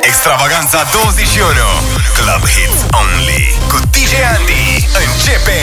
[0.00, 4.64] Extravaganța 21 Club Hits Only Cu DJ Andy
[5.04, 5.58] Începe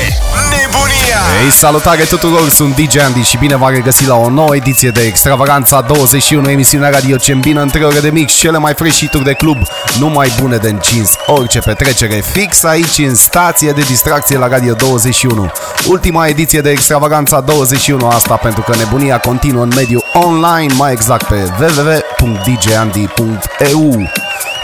[0.49, 4.89] nebunia Ei, salutare tuturor, sunt DJ Andy și bine v-am regăsit la o nouă ediție
[4.89, 9.33] de Extravaganța 21, emisiunea radio ce îmbină între ore de mix cele mai freșituri de
[9.33, 9.57] club,
[9.99, 15.51] numai bune de încins, orice petrecere fix aici în stație de distracție la Radio 21.
[15.87, 21.25] Ultima ediție de Extravaganța 21, asta pentru că nebunia continuă în mediul online, mai exact
[21.25, 24.09] pe www.djandy.eu.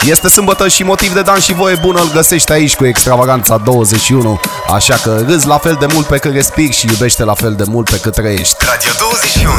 [0.04, 4.40] Este sâmbătă și motiv de dan și voie bună îl găsești aici cu Extravaganța 21,
[4.74, 7.64] așa că râzi la fel de mult pe cât respiri și iubește la fel de
[7.66, 8.56] mult pe cât trăiești.
[8.64, 9.50] Radio 21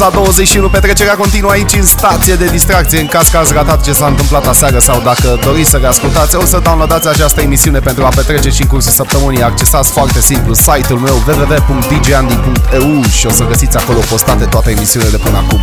[0.00, 3.92] Extravaganța 21, petrecerea continuă aici în stație de distracție În caz că ați ratat ce
[3.92, 8.08] s-a întâmplat aseară sau dacă doriți să reascultați O să downloadați această emisiune pentru a
[8.08, 9.42] petrece și în cursul săptămânii.
[9.42, 15.16] Accesați foarte simplu site-ul meu www.djandy.eu Și o să găsiți acolo postate toate emisiunile de
[15.16, 15.60] până acum.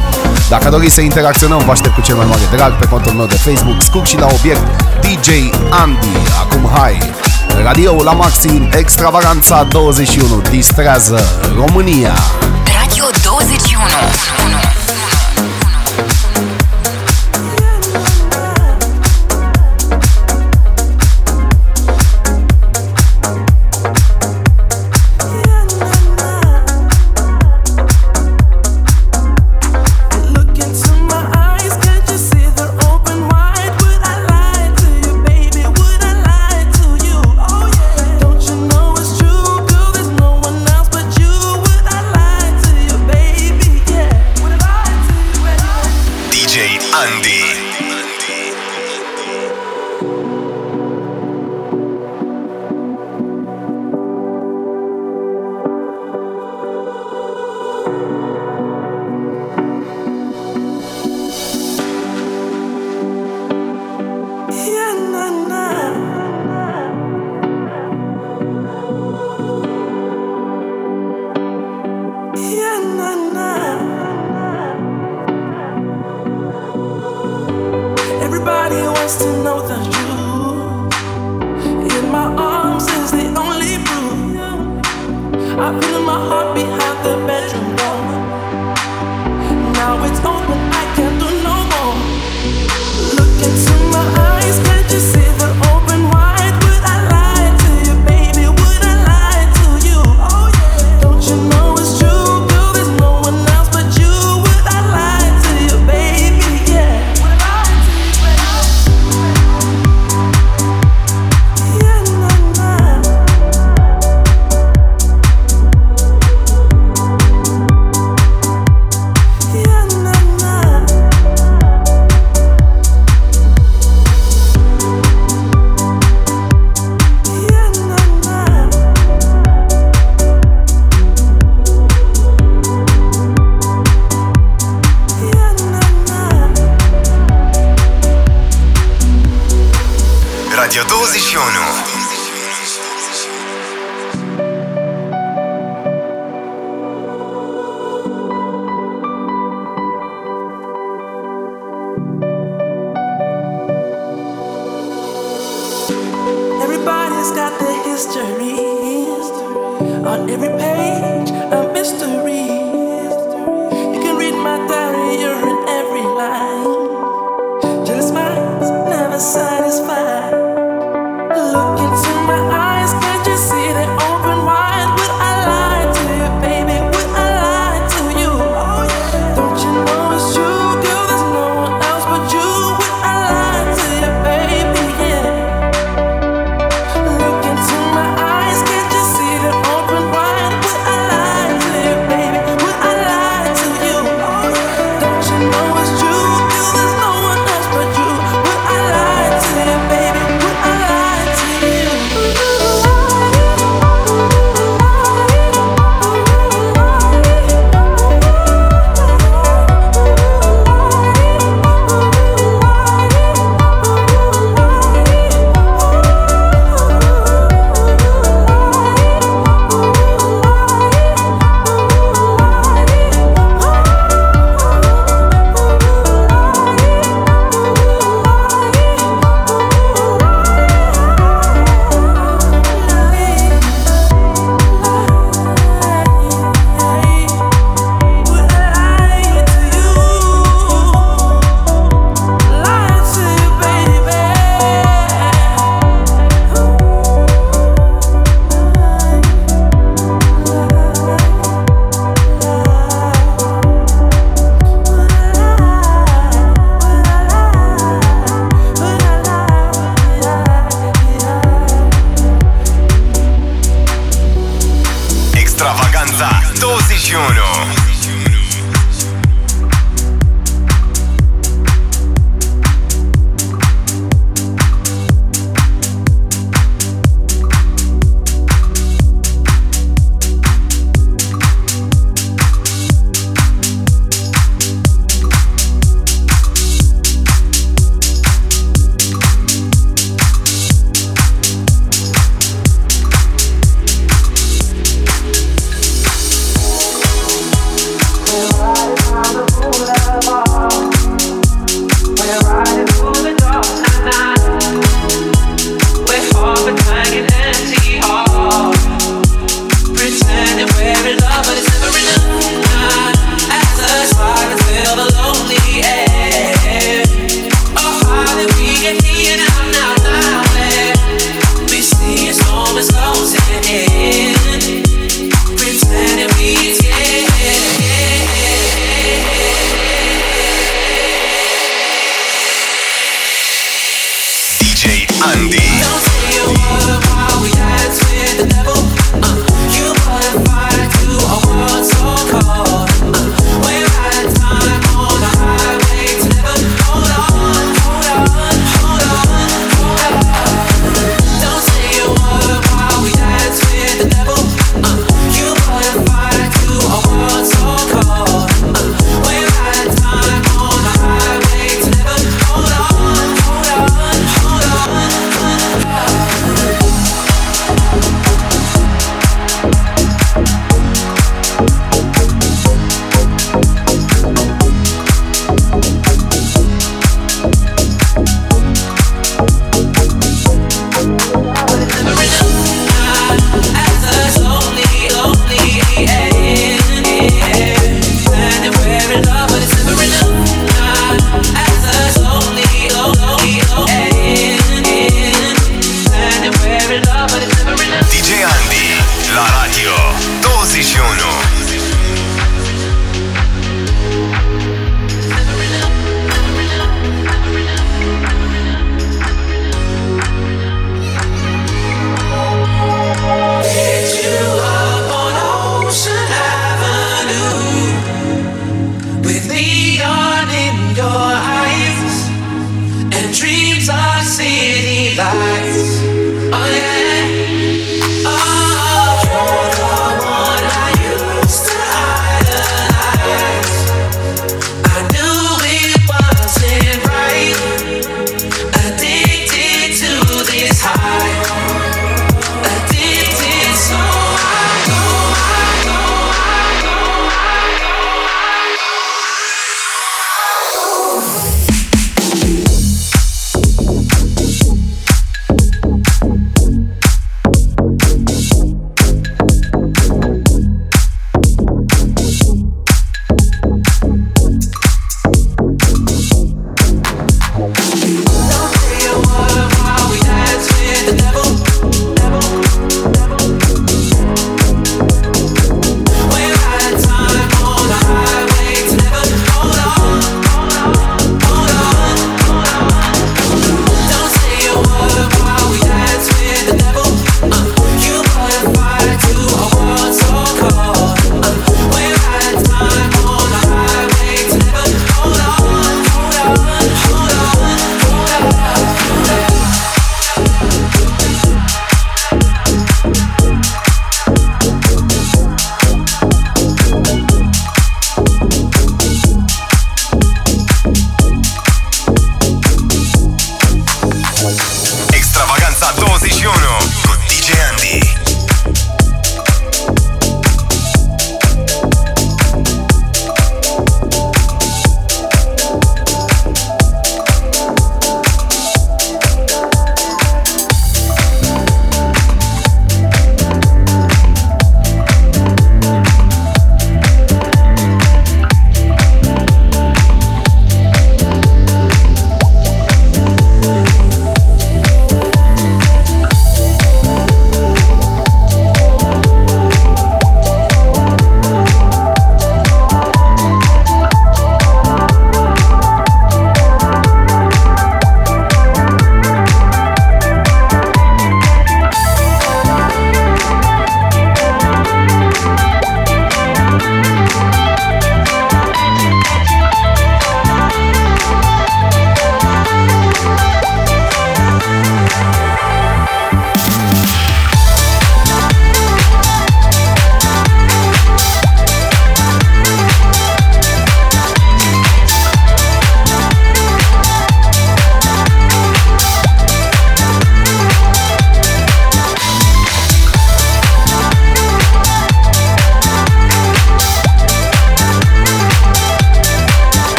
[0.49, 3.35] Dacă doriți să interacționăm, vă aștept cu cel mai mare drag pe contul meu de
[3.35, 4.65] Facebook Scurt și la obiect
[5.01, 5.29] DJ
[5.69, 6.17] Andy.
[6.41, 7.11] Acum hai!
[7.63, 11.19] Radio la maxim, extravaganța 21, distrează
[11.55, 12.13] România
[13.99, 14.66] Radio 21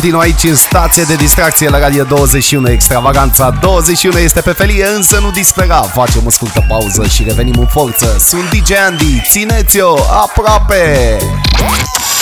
[0.00, 5.18] continuă aici în stație de distracție la Radio 21 Extravaganța 21 este pe felie, însă
[5.18, 9.94] nu dispera Facem o scurtă pauză și revenim în forță Sunt DJ Andy, țineți-o
[10.24, 11.16] aproape!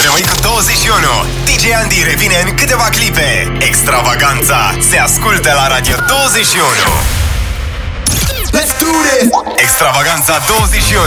[0.05, 0.97] Rămâi cu 21.
[1.45, 3.53] DJ Andy revine în câteva clipe.
[3.59, 6.66] Extravaganța se ascultă la Radio 21.
[8.57, 9.29] Let's do this!
[9.57, 11.01] Extravaganța 21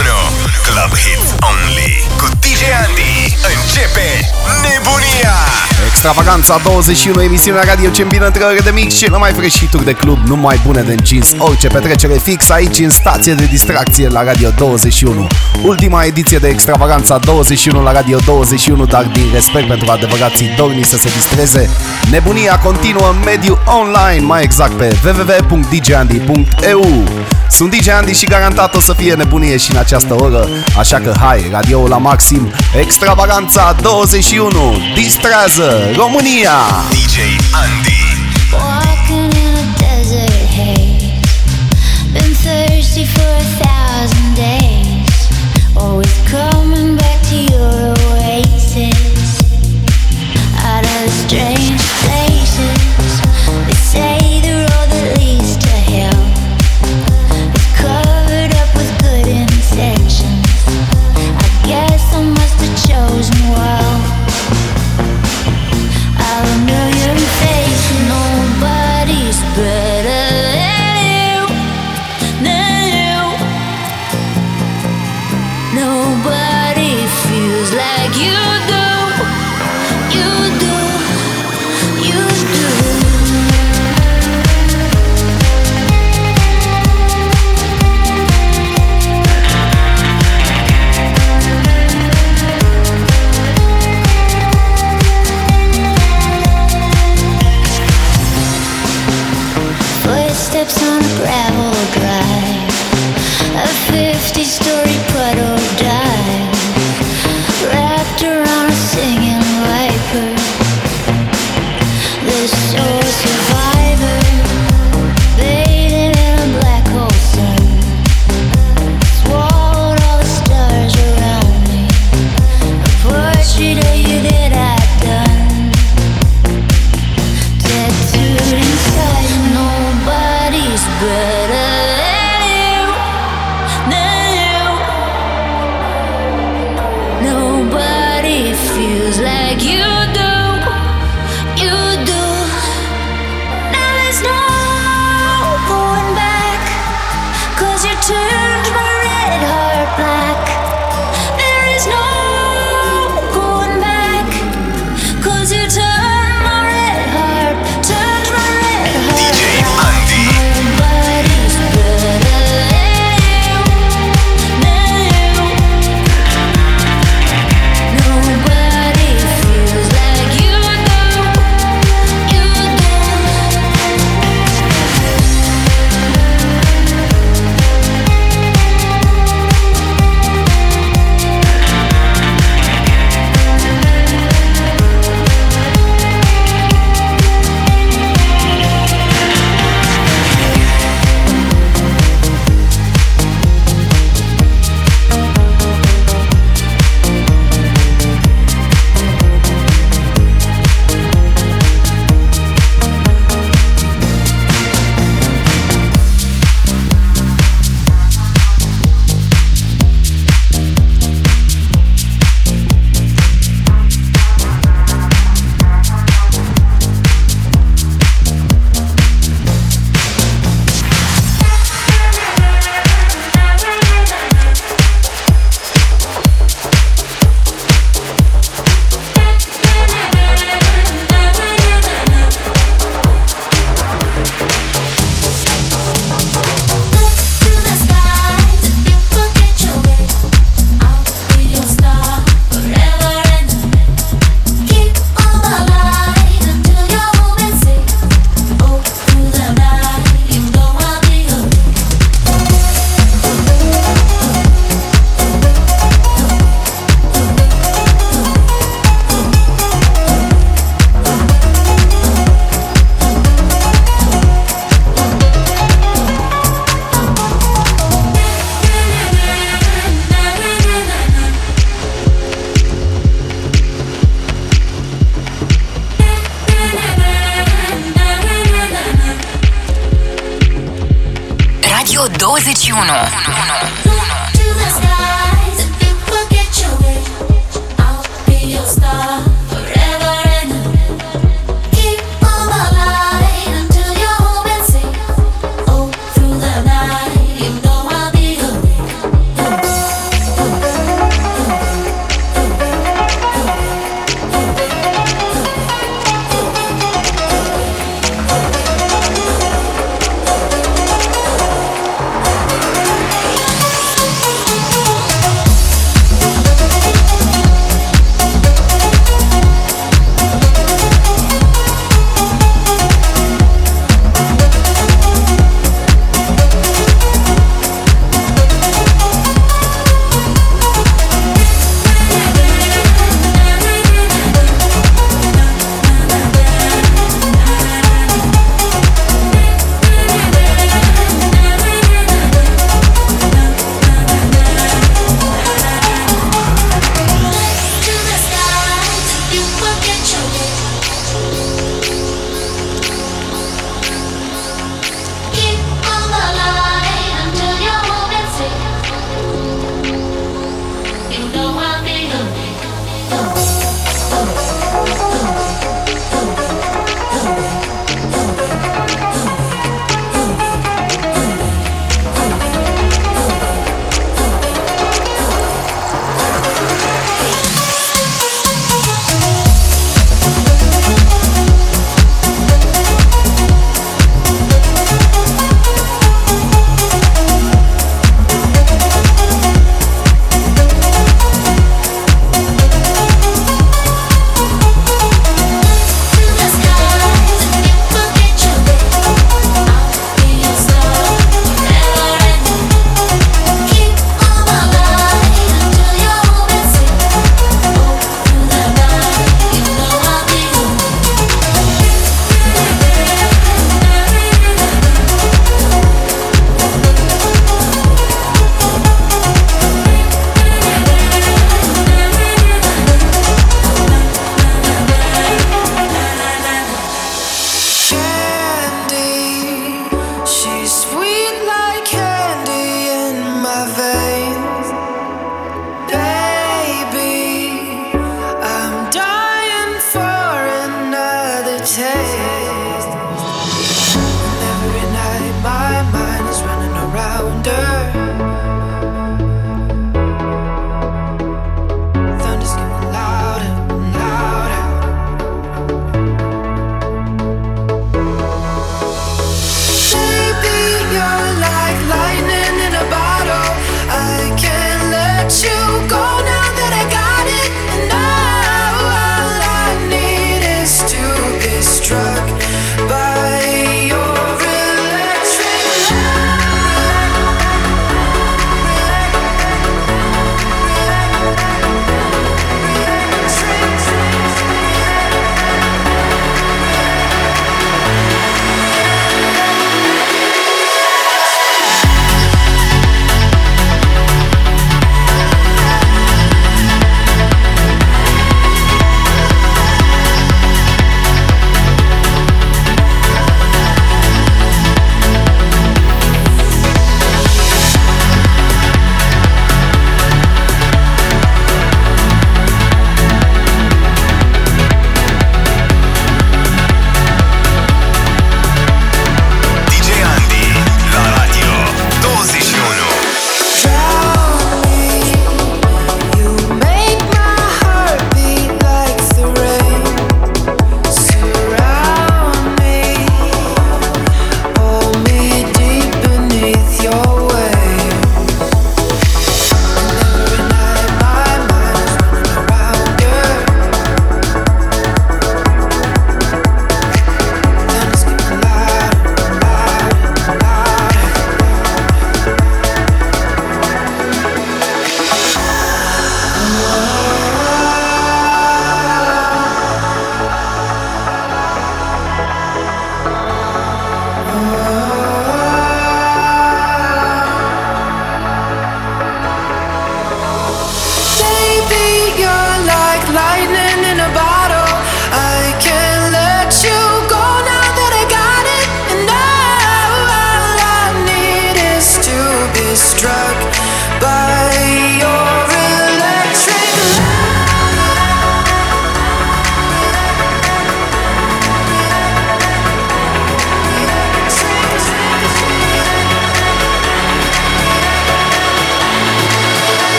[0.66, 4.08] Club Hits Only Cu DJ Andy Începe
[4.62, 5.34] nebunia
[5.86, 10.18] Extravaganța 21, emisiunea radio ce îmbină între ore de mix și mai freșituri de club,
[10.26, 15.26] numai bune de încins, orice petrecere fix aici în stație de distracție la Radio 21.
[15.64, 20.96] Ultima ediție de Extravaganța 21 la Radio 21, dar din respect pentru adevărații dorni să
[20.96, 21.70] se distreze,
[22.10, 27.02] nebunia continuă în mediul online, mai exact pe www.djandy.eu.
[27.52, 30.48] Sunt DJ Andy și garantat o să fie nebunie și în această oră,
[30.78, 36.56] așa că hai, radio la maxim, Extravaganța 21, distrează România!
[36.90, 37.16] DJ
[37.64, 38.02] Andy
[38.52, 41.12] Walking in a desert haze.
[42.12, 45.18] Been thirsty for a thousand days.
[45.74, 49.28] Always coming back to your oasis.
[50.70, 52.01] Out of strange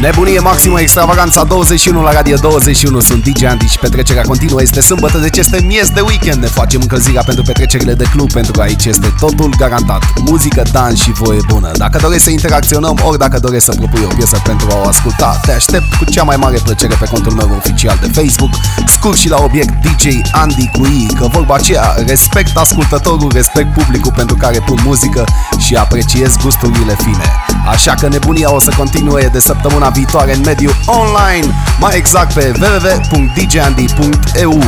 [0.00, 4.62] Nebunie maximă, extravaganța 21 la Radio 21 Sunt DJ Andy și petrecerea continuă.
[4.62, 6.42] Este sâmbătă, deci este miez de weekend.
[6.42, 10.02] Ne facem încălzirea pentru petrecerile de club Pentru că aici este totul garantat.
[10.26, 11.70] Muzică, dans și voie bună.
[11.76, 15.40] Dacă dorești să interacționăm, ori dacă dorești să propui o piesă pentru a o asculta
[15.44, 18.50] Te aștept cu cea mai mare plăcere pe contul meu oficial de Facebook
[18.86, 24.12] Scurt și la obiect DJ Andy cu I Că vorba aceea, respect ascultătorul, respect publicul
[24.16, 25.24] pentru care pun muzică
[25.58, 27.32] Și apreciez gusturile fine.
[27.66, 32.52] Așa că nebunia o să continue de săptămâna viitoare în mediul online, mai exact pe
[32.60, 34.62] www.djandy.eu.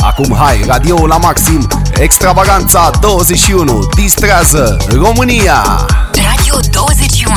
[0.00, 1.66] Acum hai, radio la maxim,
[1.98, 5.86] extravaganța 21, distrează România!
[6.14, 7.32] Radio 21.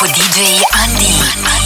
[0.00, 0.38] Cu DJ
[0.82, 1.59] Andy.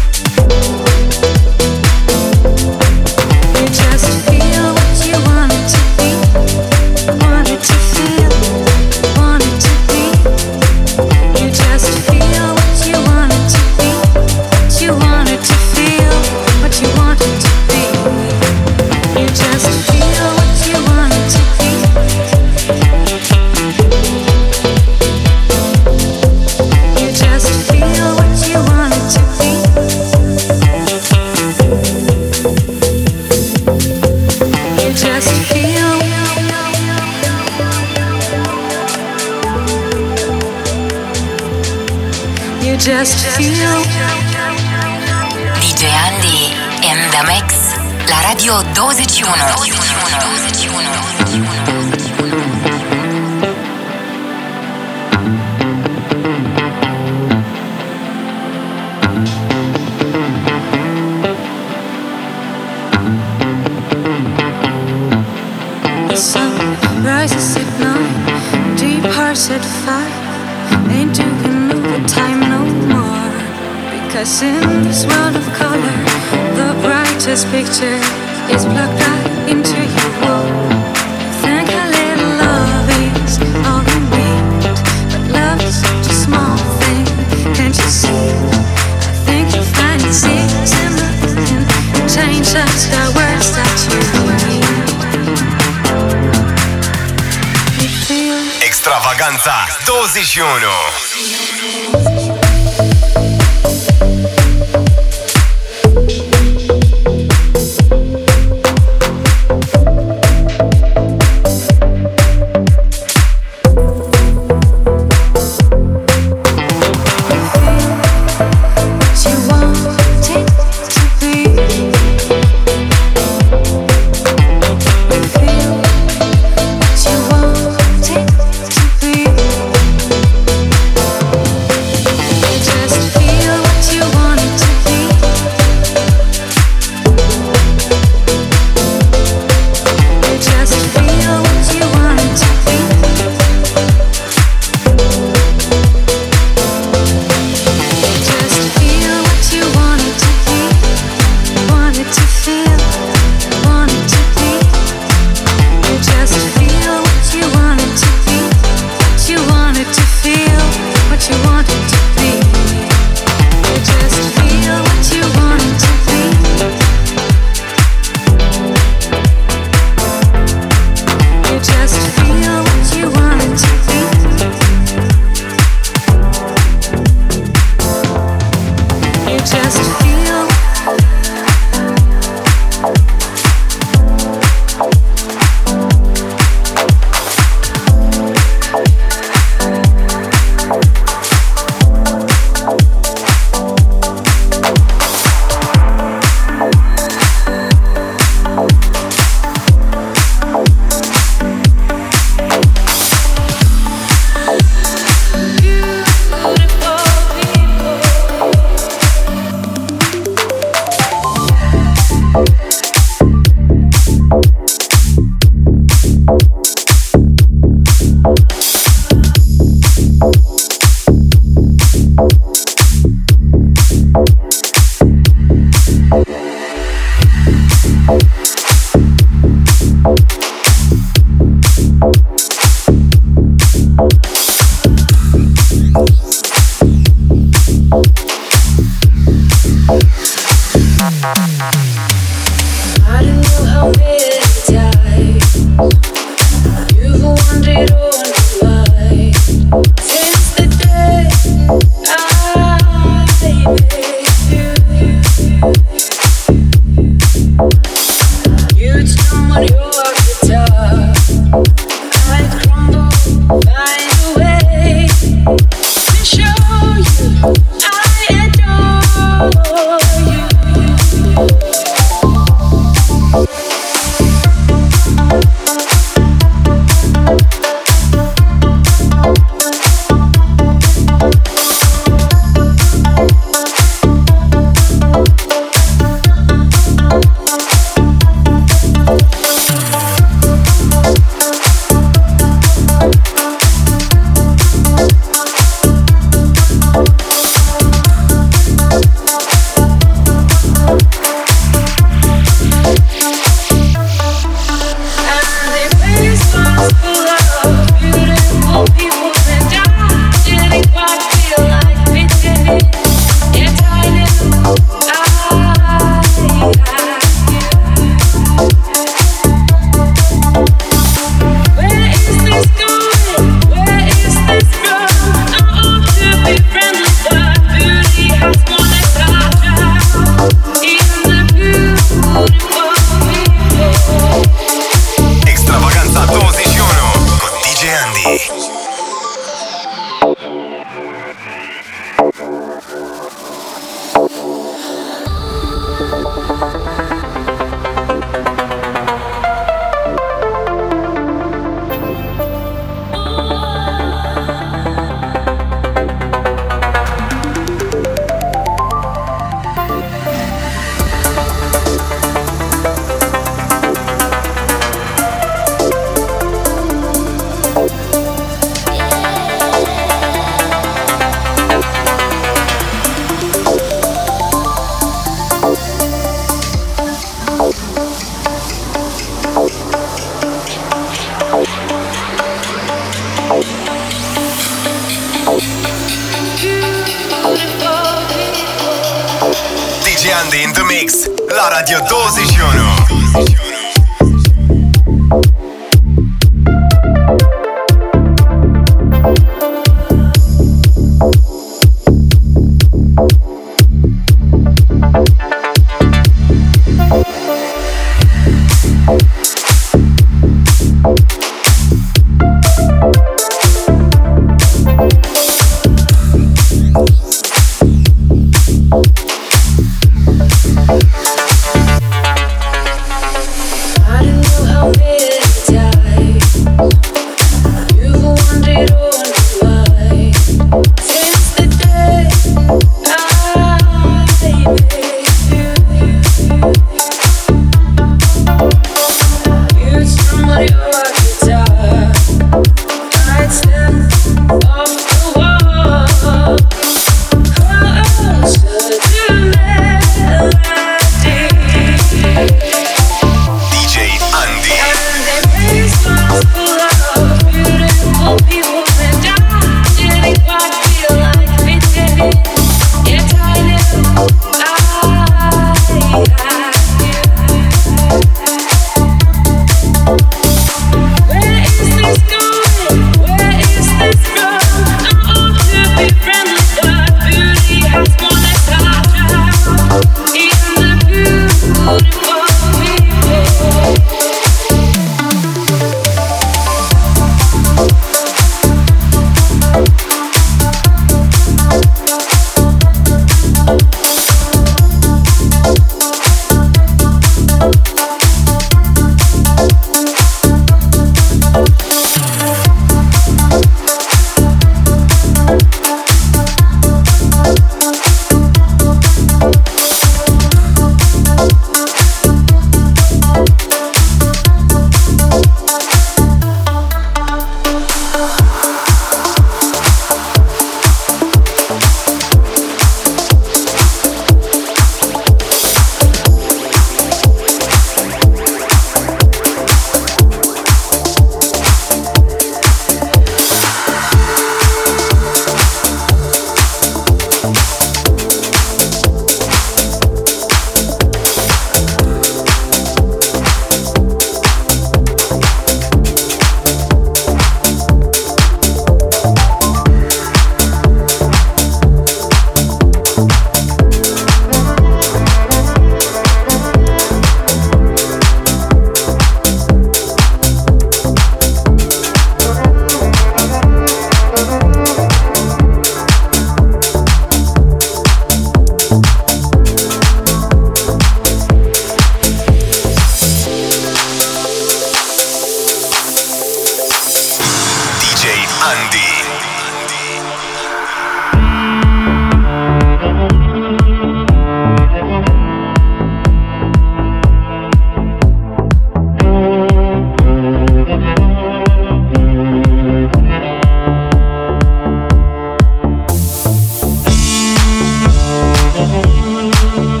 [598.81, 600.00] Thank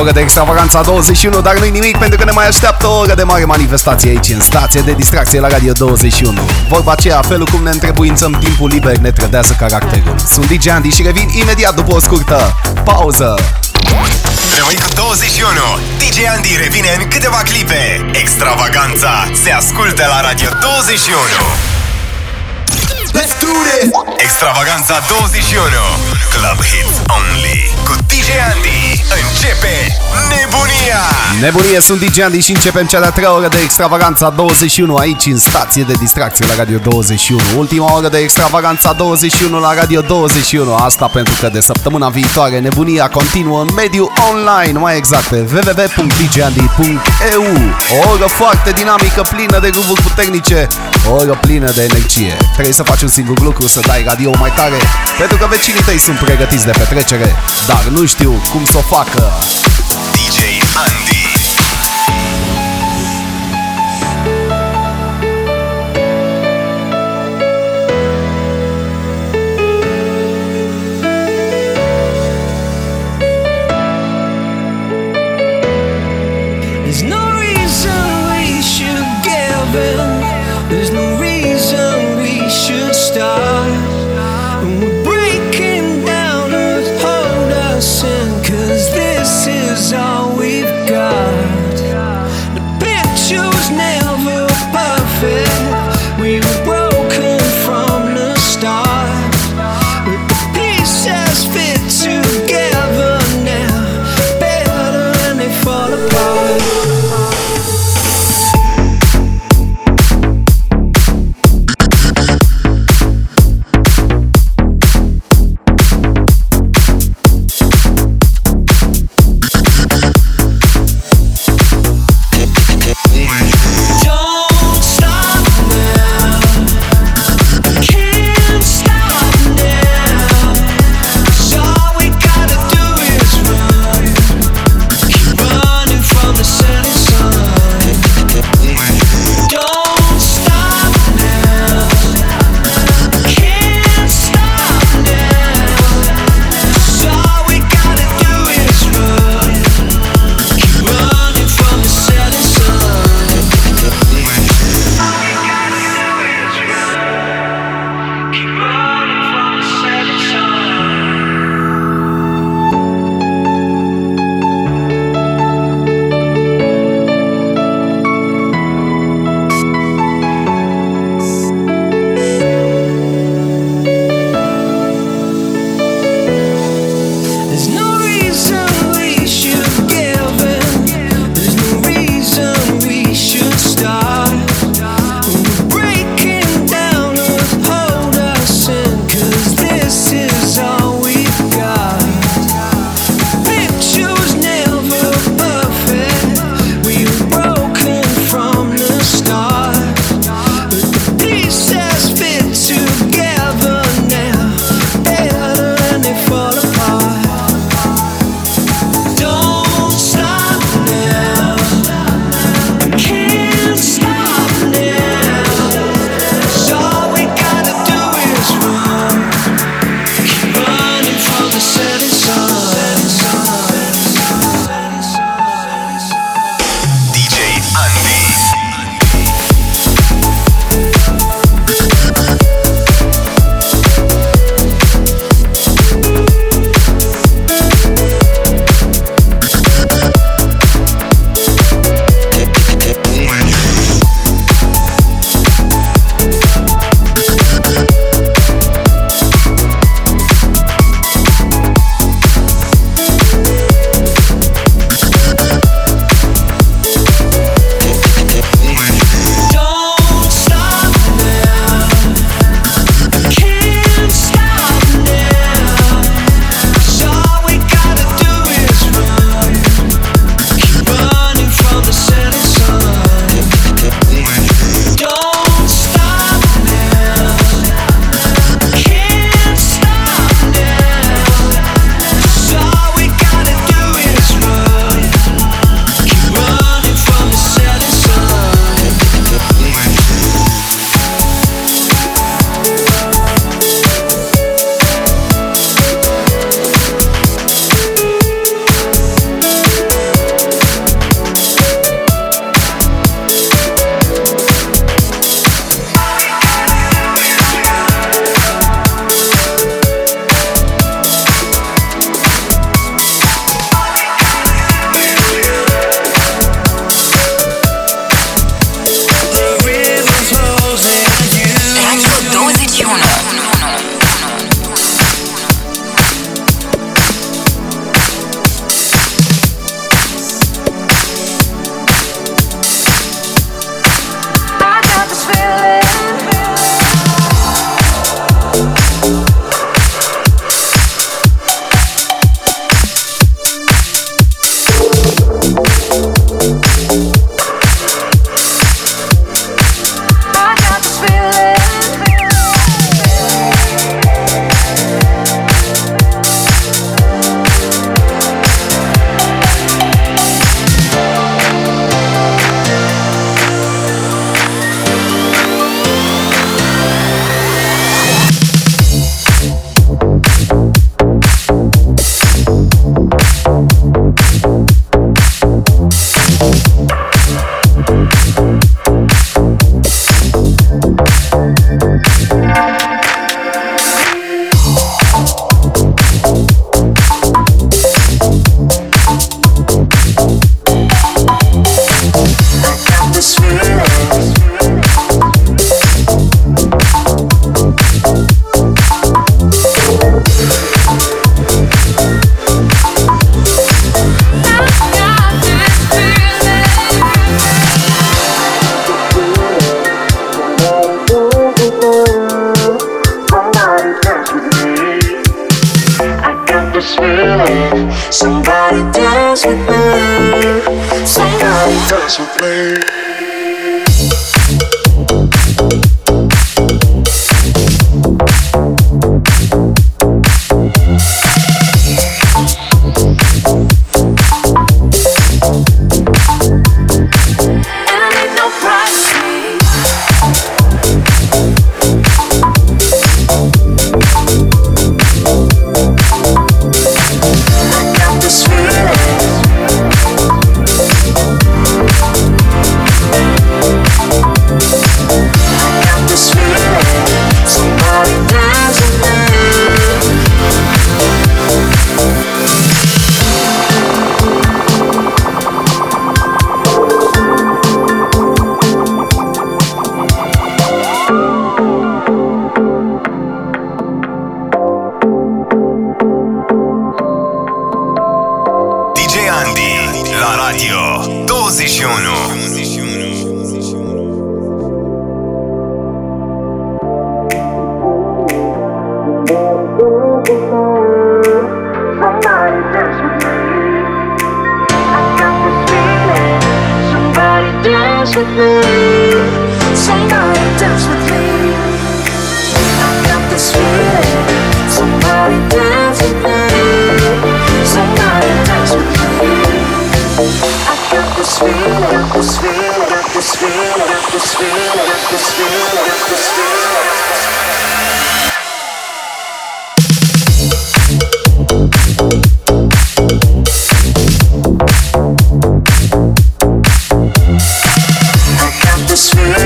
[0.00, 3.22] oră de extravaganța 21, dar nu-i nimic pentru că ne mai așteaptă o oră de
[3.22, 6.40] mare manifestație aici în stație de distracție la Radio 21.
[6.68, 10.14] Vorba aceea, felul cum ne întrebuințăm timpul liber ne trădează caracterul.
[10.26, 13.34] Sunt DJ Andy și revin imediat după o scurtă pauză.
[14.58, 15.50] Rămâi cu 21.
[15.98, 18.10] DJ Andy revine în câteva clipe.
[18.12, 19.12] Extravaganța
[19.42, 21.18] se ascultă la Radio 21.
[23.18, 23.90] Let's do this!
[24.16, 25.60] Extravaganța 21
[26.34, 29.96] Club Hits Only Cu DJ Andy Începe
[30.28, 31.02] nebunia
[31.40, 35.38] Nebunie, sunt DJ Andy și începem cea de-a treia oră de extravaganța 21 aici în
[35.38, 37.40] stație de distracție la Radio 21.
[37.56, 40.74] Ultima oră de extravaganța 21 la Radio 21.
[40.74, 47.42] Asta pentru că de săptămâna viitoare nebunia continuă în mediul online, mai exact pe www.djandy.eu.
[47.98, 50.66] O oră foarte dinamică, plină de gruvuri puternice,
[51.08, 52.36] o oră plină de energie.
[52.52, 54.76] Trebuie să faci un singur lucru, să dai radio mai tare,
[55.18, 57.36] pentru că vecinii tăi sunt pregătiți de petrecere,
[57.66, 59.32] dar nu știu cum să o facă.
[60.12, 60.40] DJ
[60.74, 61.19] Andy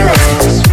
[0.04, 0.63] lyrics.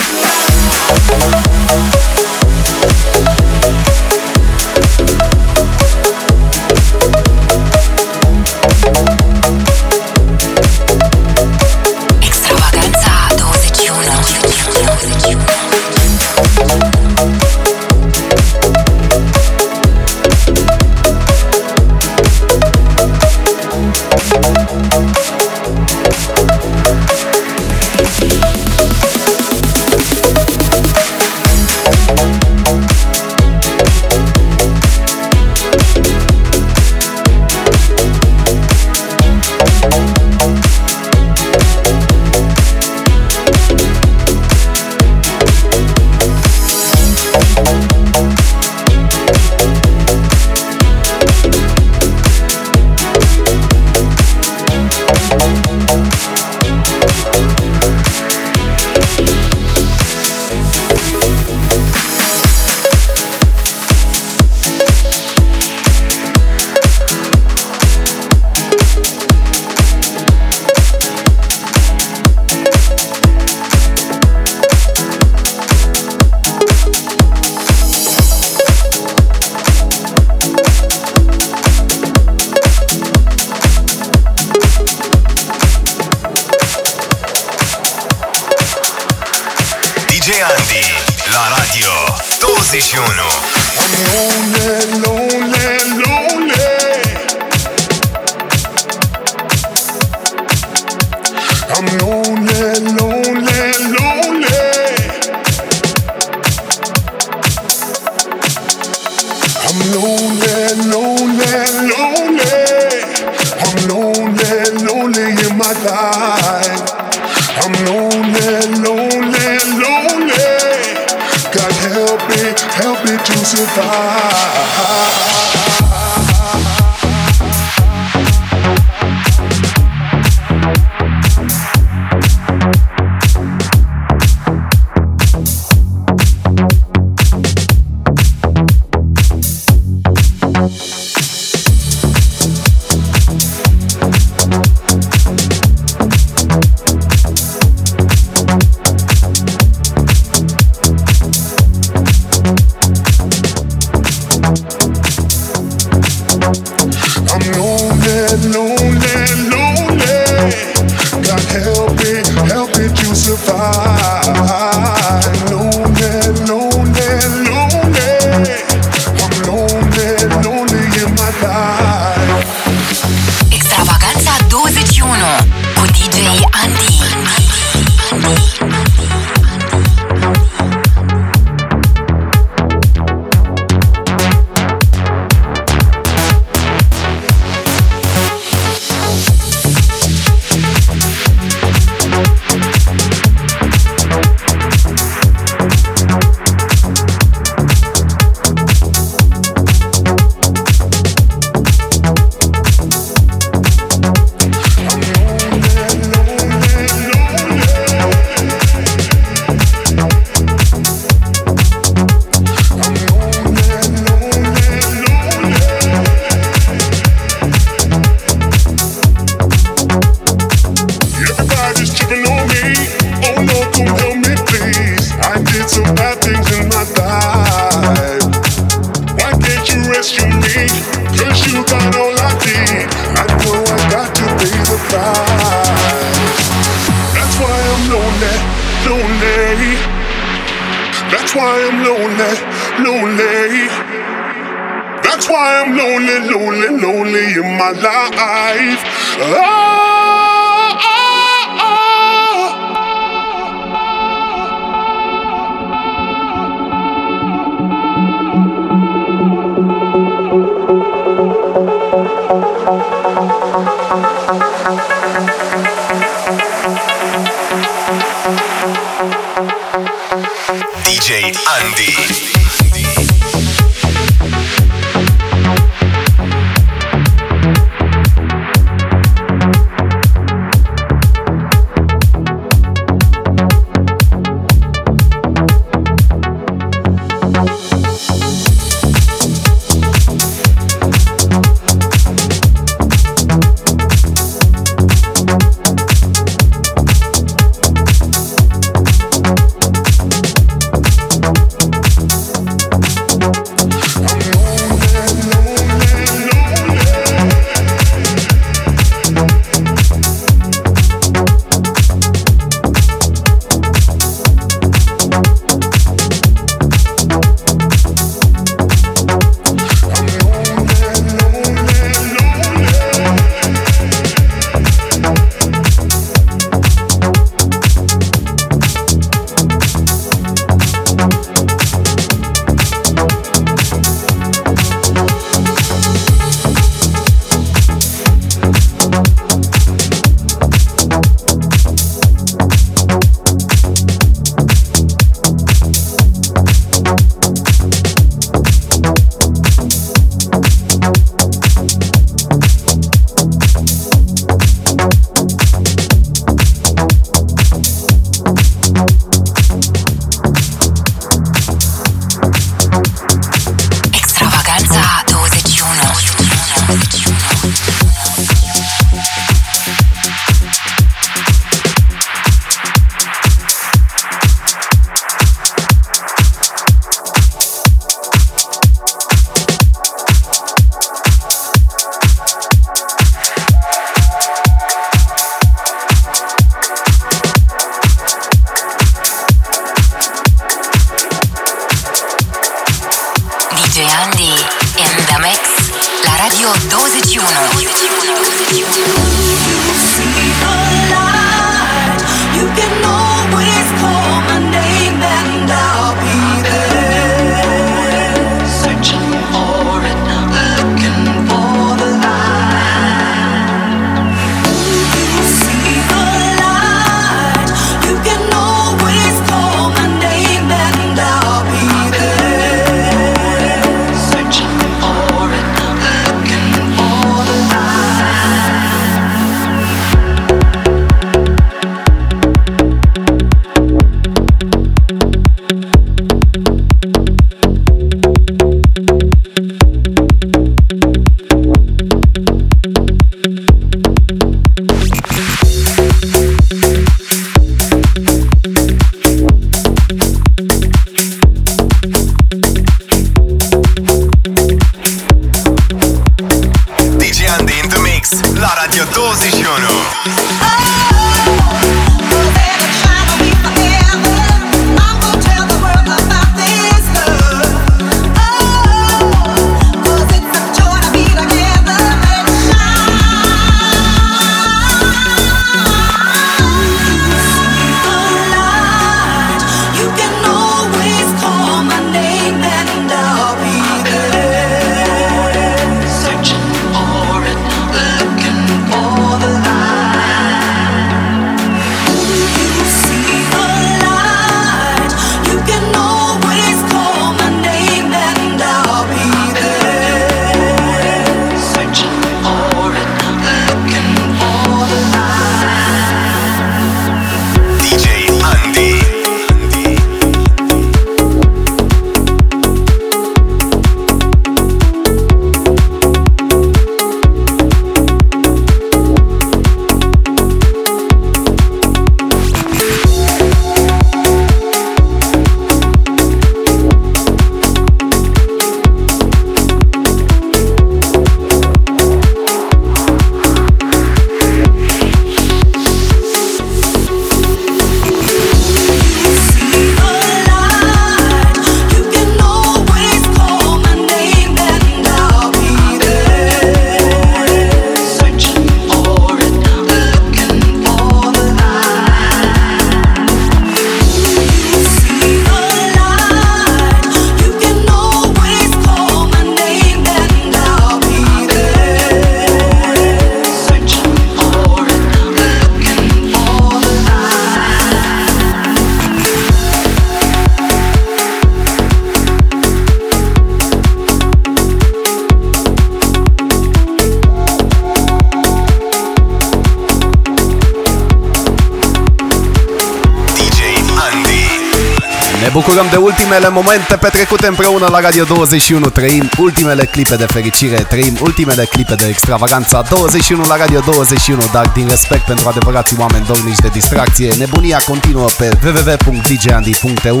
[586.36, 591.86] Momente petrecute împreună la Radio 21 Trăim ultimele clipe de fericire Trăim ultimele clipe de
[591.86, 597.58] extravaganța 21 la Radio 21 Dar din respect pentru adevărații oameni dornici de distracție Nebunia
[597.66, 600.00] continuă pe www.djandy.eu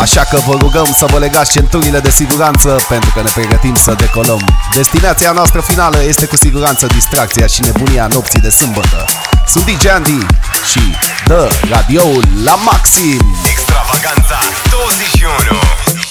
[0.00, 3.94] Așa că vă rugăm să vă legați centurile de siguranță Pentru că ne pregătim să
[3.98, 4.40] decolăm.
[4.74, 9.04] Destinația noastră finală este cu siguranță distracția și nebunia nopții de sâmbătă.
[9.46, 10.26] Sunt DJ Andy
[10.70, 10.80] și
[11.26, 13.36] dă radioul la maxim
[13.74, 14.38] extravaganza
[14.70, 16.03] 2 di 1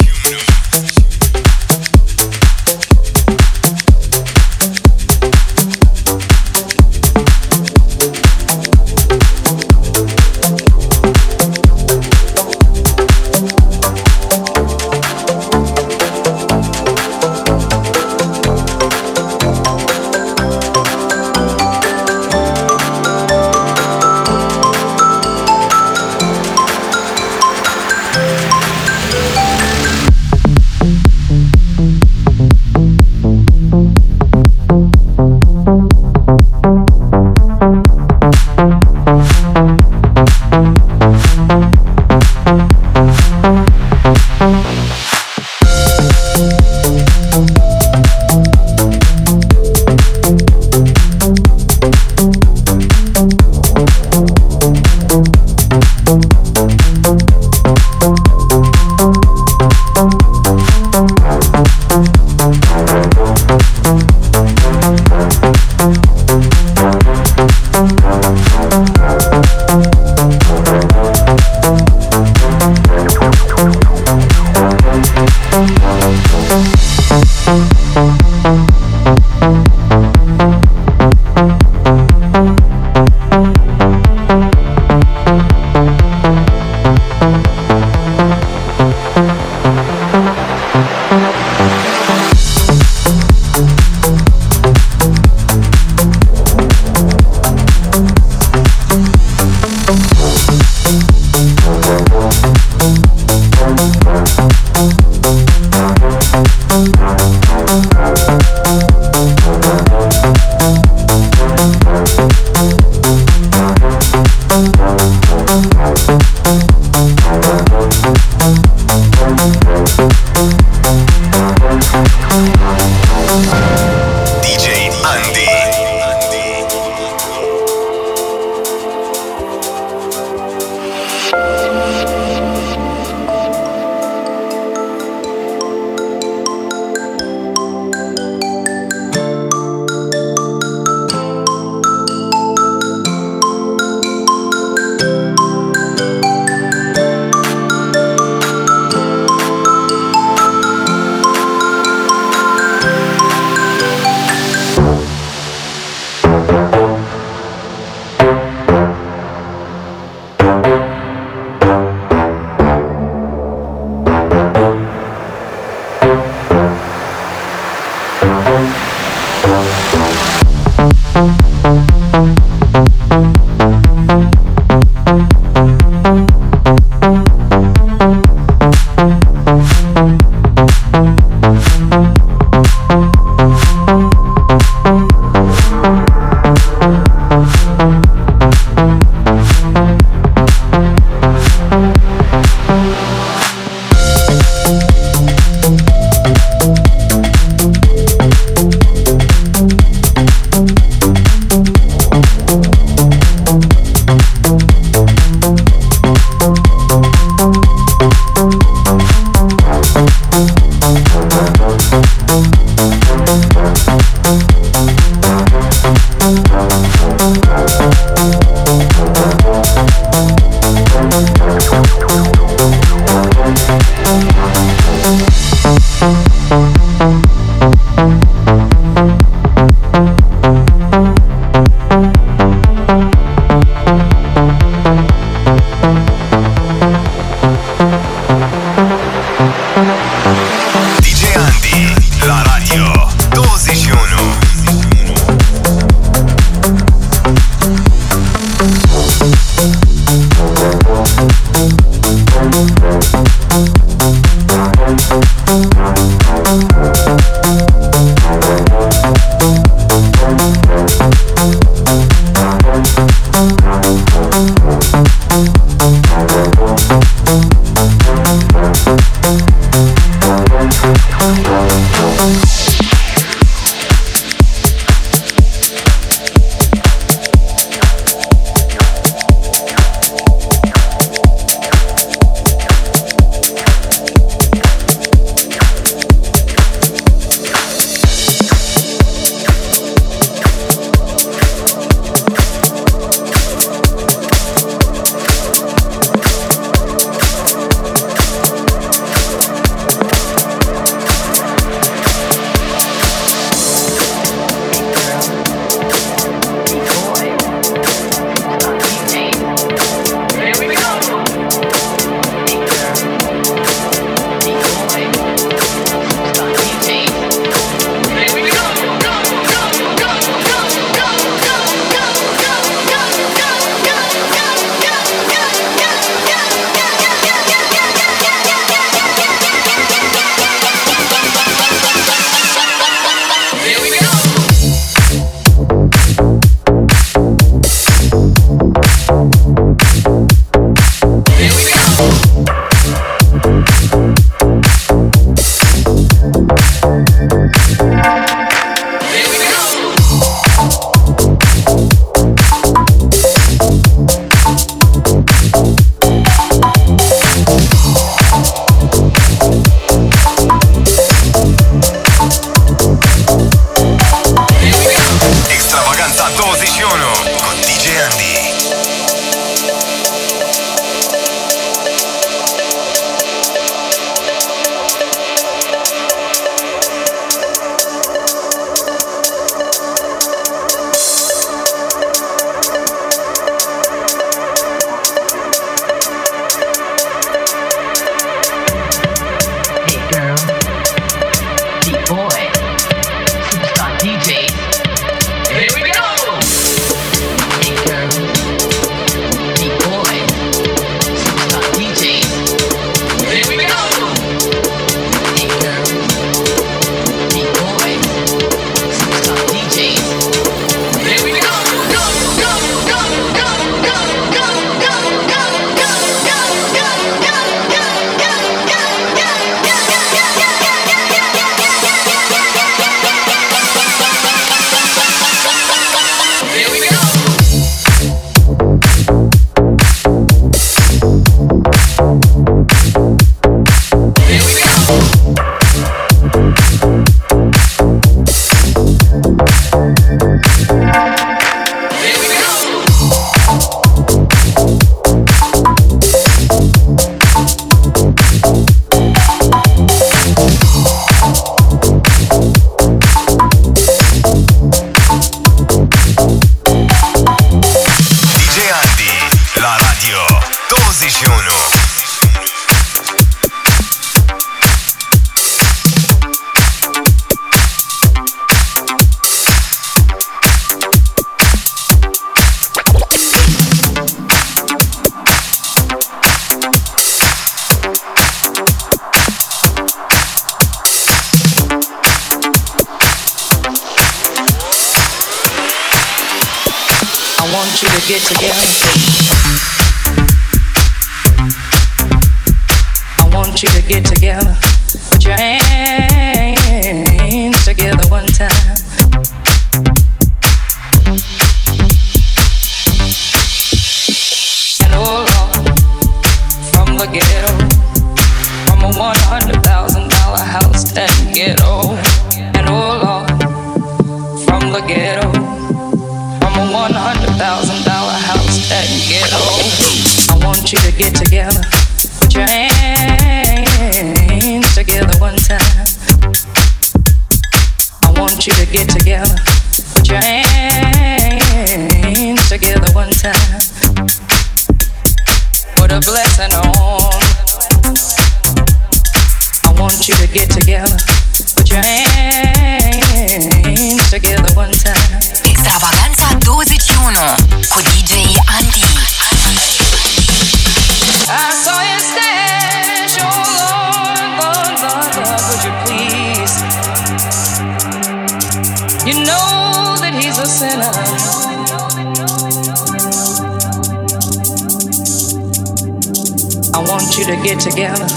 [566.75, 568.07] I want you to get together,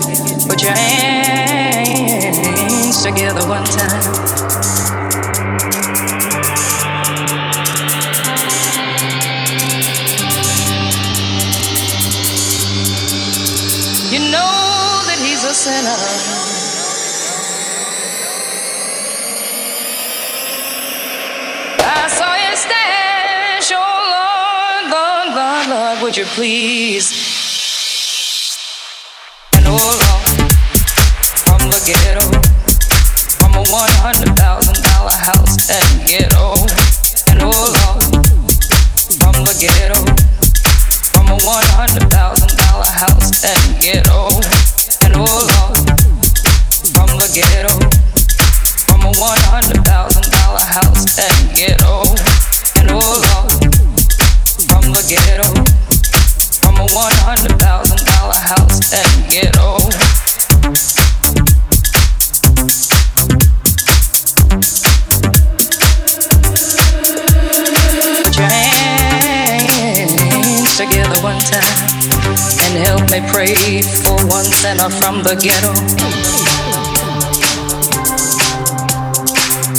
[0.49, 2.23] put your hands
[3.02, 4.02] together one time.
[14.10, 16.47] You know that he's a sinner.
[26.02, 27.25] would you please
[74.90, 75.73] from the ghetto.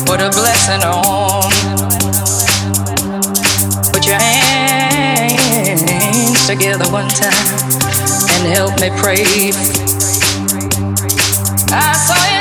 [0.06, 1.52] Put a blessing on.
[3.92, 5.38] Put your hands
[6.48, 7.48] together one time
[8.32, 9.52] and help me pray.
[11.72, 12.37] I saw you.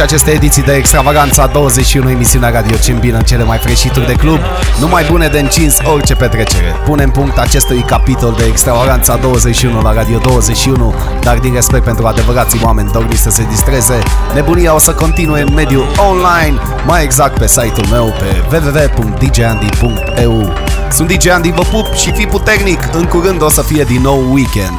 [0.00, 4.38] Și aceste ediții de Extravaganța 21, emisiunea Radio Cimbina în cele mai freșituri de club,
[4.78, 6.76] numai bune de încins orice petrecere.
[6.84, 12.60] Punem punct acestui capitol de Extravaganța 21 la Radio 21, dar din respect pentru adevărații
[12.64, 13.98] oameni dorniți să se distreze,
[14.34, 20.52] nebunia o să continue în mediul online, mai exact pe site-ul meu pe www.djandy.eu.
[20.90, 24.32] Sunt DJ Andy, vă pup și fi puternic, în curând o să fie din nou
[24.32, 24.78] weekend.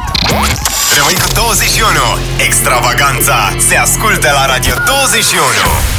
[0.98, 2.18] Rămâi cu 21.
[2.38, 5.91] Extravaganța se ascultă la Radio 21.